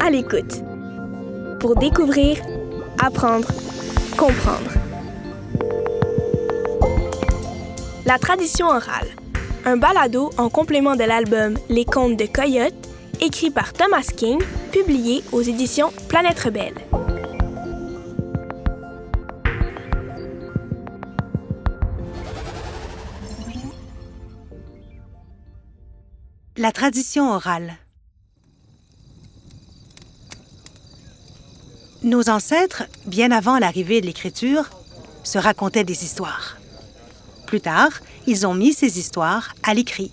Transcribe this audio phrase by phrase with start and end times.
[0.00, 0.62] À l'écoute.
[1.60, 2.38] Pour découvrir,
[3.02, 3.48] apprendre,
[4.16, 4.70] comprendre.
[8.06, 9.08] La tradition orale.
[9.64, 12.74] Un balado en complément de l'album Les contes de Coyote,
[13.20, 14.40] écrit par Thomas King,
[14.72, 16.74] publié aux éditions Planète Rebelle.
[26.56, 27.78] La tradition orale.
[32.04, 34.70] Nos ancêtres, bien avant l'arrivée de l'écriture,
[35.24, 36.56] se racontaient des histoires.
[37.48, 37.90] Plus tard,
[38.28, 40.12] ils ont mis ces histoires à l'écrit.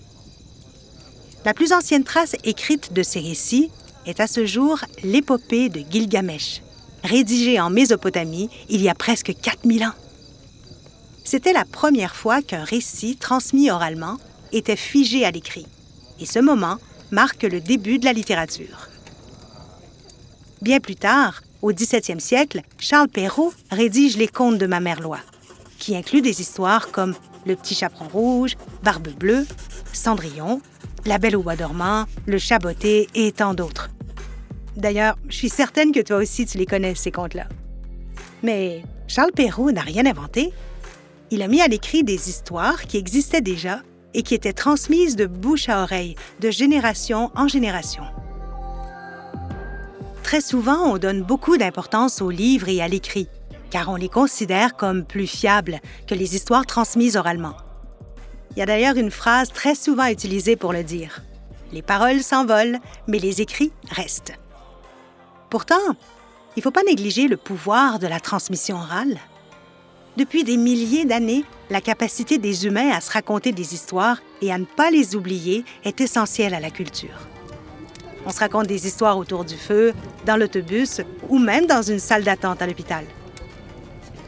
[1.44, 3.70] La plus ancienne trace écrite de ces récits
[4.06, 6.62] est à ce jour l'épopée de Gilgamesh,
[7.04, 9.94] rédigée en Mésopotamie il y a presque 4000 ans.
[11.22, 14.18] C'était la première fois qu'un récit transmis oralement
[14.50, 15.68] était figé à l'écrit
[16.22, 16.78] et ce moment
[17.10, 18.88] marque le début de la littérature.
[20.62, 25.18] Bien plus tard, au XVIIe siècle, Charles Perrault rédige Les Contes de ma mère Loi,
[25.78, 27.14] qui inclut des histoires comme
[27.44, 29.46] Le Petit Chaperon Rouge, Barbe Bleue,
[29.92, 30.60] Cendrillon,
[31.04, 33.90] La Belle au Bois dormant, Le Chat botté et tant d'autres.
[34.76, 37.48] D'ailleurs, je suis certaine que toi aussi tu les connais, ces contes-là.
[38.44, 40.52] Mais Charles Perrault n'a rien inventé.
[41.30, 43.82] Il a mis à l'écrit des histoires qui existaient déjà
[44.14, 48.04] et qui étaient transmises de bouche à oreille, de génération en génération.
[50.22, 53.28] Très souvent, on donne beaucoup d'importance aux livres et à l'écrit,
[53.70, 57.56] car on les considère comme plus fiables que les histoires transmises oralement.
[58.52, 61.22] Il y a d'ailleurs une phrase très souvent utilisée pour le dire.
[61.72, 64.34] Les paroles s'envolent, mais les écrits restent.
[65.48, 65.74] Pourtant,
[66.56, 69.18] il ne faut pas négliger le pouvoir de la transmission orale.
[70.18, 74.58] Depuis des milliers d'années, la capacité des humains à se raconter des histoires et à
[74.58, 77.28] ne pas les oublier est essentielle à la culture.
[78.26, 79.94] On se raconte des histoires autour du feu,
[80.26, 83.06] dans l'autobus ou même dans une salle d'attente à l'hôpital.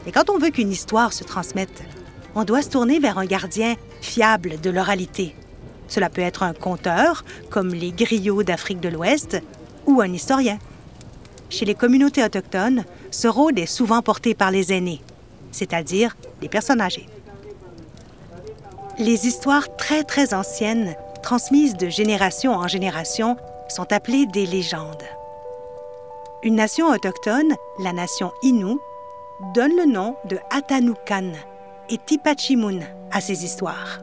[0.06, 1.82] Et quand on veut qu'une histoire se transmette,
[2.34, 5.36] on doit se tourner vers un gardien fiable de l'oralité.
[5.86, 9.42] Cela peut être un conteur, comme les griots d'Afrique de l'Ouest,
[9.86, 10.58] ou un historien.
[11.50, 15.02] Chez les communautés autochtones, ce rôle est souvent porté par les aînés,
[15.54, 17.08] c'est-à-dire les personnes âgées.
[18.98, 23.36] Les histoires très très anciennes, transmises de génération en génération,
[23.68, 25.04] sont appelées des légendes.
[26.42, 28.76] Une nation autochtone, la nation Innu,
[29.54, 31.32] donne le nom de Atanukan
[31.88, 34.00] et Tipachimun à ces histoires.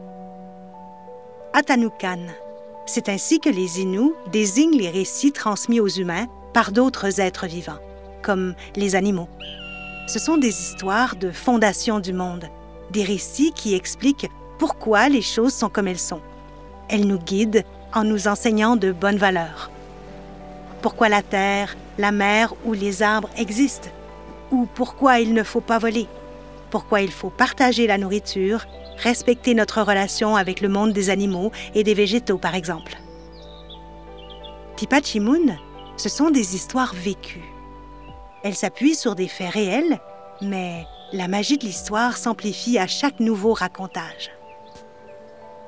[1.53, 2.27] Atanukan,
[2.85, 7.79] c'est ainsi que les Inuits désignent les récits transmis aux humains par d'autres êtres vivants,
[8.21, 9.27] comme les animaux.
[10.11, 12.49] Ce sont des histoires de fondation du monde,
[12.91, 14.29] des récits qui expliquent
[14.59, 16.19] pourquoi les choses sont comme elles sont.
[16.89, 17.63] Elles nous guident
[17.93, 19.71] en nous enseignant de bonnes valeurs.
[20.81, 23.87] Pourquoi la terre, la mer ou les arbres existent,
[24.51, 26.07] ou pourquoi il ne faut pas voler,
[26.71, 28.65] pourquoi il faut partager la nourriture,
[28.97, 32.97] respecter notre relation avec le monde des animaux et des végétaux, par exemple?
[34.75, 35.55] Tipachimun,
[35.95, 37.50] ce sont des histoires vécues.
[38.43, 39.99] Elles s'appuient sur des faits réels,
[40.41, 44.31] mais la magie de l'histoire s'amplifie à chaque nouveau racontage.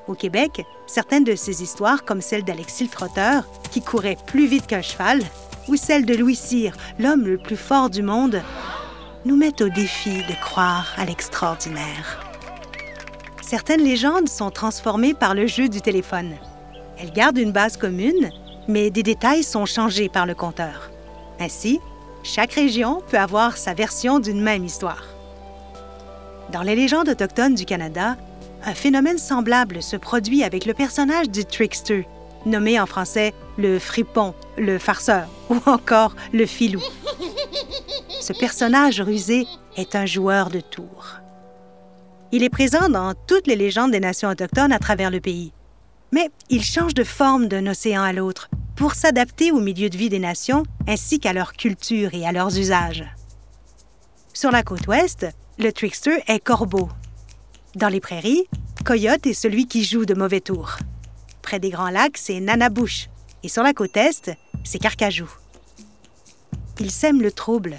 [0.08, 4.66] Au Québec, certaines de ces histoires, comme celle d'Alexis le Trotteur, qui courait plus vite
[4.66, 5.20] qu'un cheval,
[5.68, 8.42] ou celle de Louis Cyr, l'homme le plus fort du monde,
[9.24, 12.20] nous mettent au défi de croire à l'extraordinaire.
[13.40, 16.34] Certaines légendes sont transformées par le jeu du téléphone.
[16.98, 18.30] Elles gardent une base commune,
[18.68, 20.90] mais des détails sont changés par le conteur.
[21.40, 21.80] Ainsi,
[22.24, 25.04] chaque région peut avoir sa version d'une même histoire.
[26.52, 28.16] Dans les légendes autochtones du Canada,
[28.64, 32.08] un phénomène semblable se produit avec le personnage du trickster,
[32.46, 36.80] nommé en français le fripon, le farceur ou encore le filou.
[38.20, 39.46] Ce personnage rusé
[39.76, 41.20] est un joueur de tours.
[42.32, 45.52] Il est présent dans toutes les légendes des nations autochtones à travers le pays.
[46.10, 50.08] Mais il change de forme d'un océan à l'autre pour s'adapter au milieu de vie
[50.08, 53.04] des nations ainsi qu'à leur culture et à leurs usages.
[54.32, 55.26] Sur la côte ouest,
[55.58, 56.88] le trickster est corbeau.
[57.76, 58.48] Dans les prairies,
[58.84, 60.78] coyote est celui qui joue de mauvais tours.
[61.42, 63.08] Près des grands lacs, c'est nanabouche.
[63.42, 64.32] Et sur la côte est,
[64.64, 65.30] c'est carcajou.
[66.80, 67.78] Ils sèment le trouble,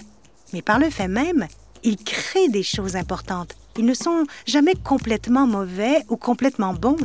[0.54, 1.48] mais par le fait même,
[1.84, 3.56] ils créent des choses importantes.
[3.78, 6.98] Ils ne sont jamais complètement mauvais ou complètement bons.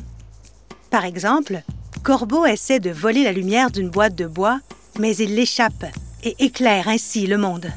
[0.90, 1.62] Par exemple,
[2.02, 4.60] Corbeau essaie de voler la lumière d'une boîte de bois,
[4.98, 5.84] mais il l'échappe
[6.24, 7.70] et éclaire ainsi le monde.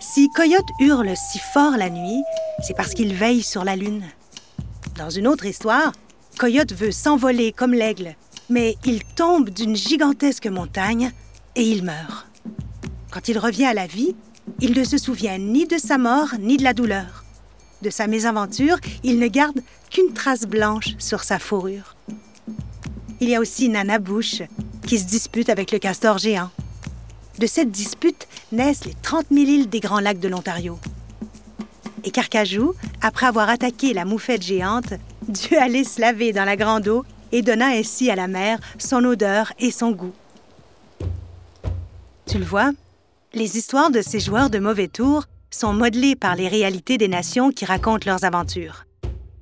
[0.00, 2.22] Si Coyote hurle si fort la nuit,
[2.66, 4.02] c'est parce qu'il veille sur la lune.
[4.98, 5.92] Dans une autre histoire,
[6.36, 8.16] Coyote veut s'envoler comme l'aigle,
[8.48, 11.12] mais il tombe d'une gigantesque montagne
[11.54, 12.26] et il meurt.
[13.12, 14.16] Quand il revient à la vie,
[14.60, 17.24] il ne se souvient ni de sa mort ni de la douleur.
[17.82, 19.60] De sa mésaventure, il ne garde
[19.90, 21.94] qu'une trace blanche sur sa fourrure.
[23.22, 24.42] Il y a aussi Nana Bush,
[24.86, 26.50] qui se dispute avec le castor géant.
[27.38, 30.78] De cette dispute naissent les 30 000 îles des Grands Lacs de l'Ontario.
[32.04, 34.94] Et Carcajou, après avoir attaqué la moufette géante,
[35.28, 39.04] dut aller se laver dans la grande eau et donna ainsi à la mer son
[39.04, 40.14] odeur et son goût.
[42.26, 42.70] Tu le vois,
[43.34, 47.50] les histoires de ces joueurs de mauvais tours sont modelées par les réalités des nations
[47.50, 48.86] qui racontent leurs aventures.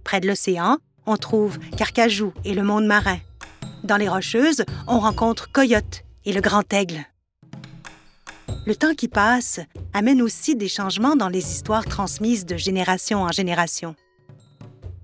[0.02, 3.18] Près de l'océan, on trouve Carcajou et le monde marin.
[3.88, 7.06] Dans les Rocheuses, on rencontre Coyote et le Grand Aigle.
[8.66, 9.60] Le temps qui passe
[9.94, 13.94] amène aussi des changements dans les histoires transmises de génération en génération.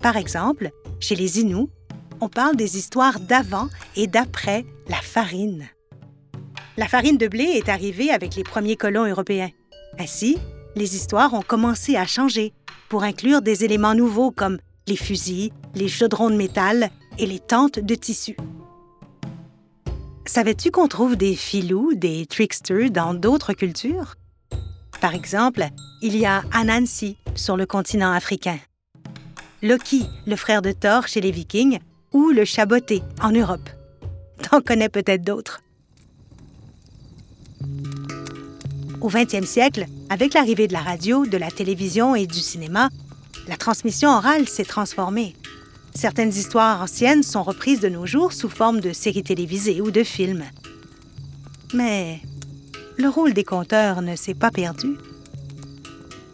[0.03, 1.67] Par exemple, chez les Inuits,
[2.21, 5.65] on parle des histoires d'avant et d'après la farine.
[6.77, 9.49] La farine de blé est arrivée avec les premiers colons européens.
[9.97, 10.37] Ainsi,
[10.75, 12.53] les histoires ont commencé à changer
[12.89, 17.79] pour inclure des éléments nouveaux comme les fusils, les chaudrons de métal et les tentes
[17.79, 18.35] de tissu.
[20.27, 24.15] Savais-tu qu'on trouve des filous, des tricksters dans d'autres cultures?
[24.99, 25.67] Par exemple,
[26.01, 28.57] il y a Anansi sur le continent africain.
[29.61, 31.79] Loki, le frère de Thor chez les Vikings,
[32.11, 33.69] ou le chaboté en Europe.
[34.41, 35.61] T'en connais peut-être d'autres.
[39.01, 42.89] Au 20e siècle, avec l'arrivée de la radio, de la télévision et du cinéma,
[43.47, 45.35] la transmission orale s'est transformée.
[45.95, 50.03] Certaines histoires anciennes sont reprises de nos jours sous forme de séries télévisées ou de
[50.03, 50.43] films.
[51.73, 52.19] Mais
[52.97, 54.97] le rôle des conteurs ne s'est pas perdu.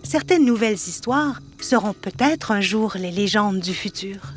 [0.01, 4.33] Certaines nouvelles histoires seront peut-être un jour les légendes du futur.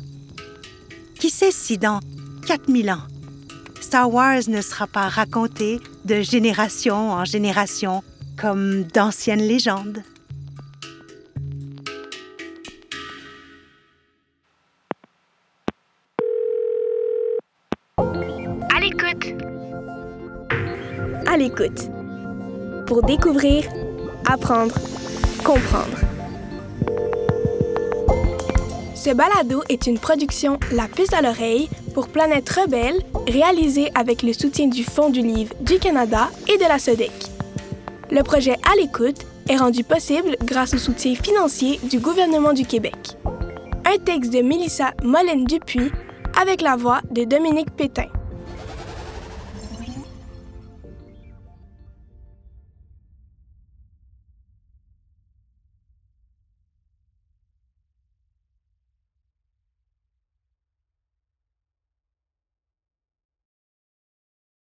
[1.19, 1.99] Qui sait si dans
[2.45, 3.07] 4000 ans,
[3.81, 8.03] Star Wars ne sera pas raconté de génération en génération
[8.37, 10.03] comme d'anciennes légendes?
[21.35, 21.89] À l'écoute
[22.87, 23.65] pour découvrir,
[24.25, 24.73] apprendre,
[25.43, 25.97] comprendre.
[28.95, 34.31] Ce balado est une production La puce à l'oreille pour Planète Rebelle, réalisée avec le
[34.31, 37.11] soutien du Fonds du livre du Canada et de la SODEC.
[38.11, 43.17] Le projet À l'écoute est rendu possible grâce au soutien financier du gouvernement du Québec.
[43.83, 45.91] Un texte de Mélissa Molène-Dupuis
[46.41, 48.07] avec la voix de Dominique Pétain.